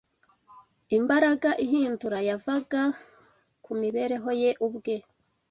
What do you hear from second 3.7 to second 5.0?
mibereho ye ubwe